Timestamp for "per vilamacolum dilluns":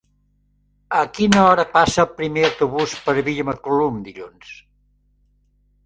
3.05-4.59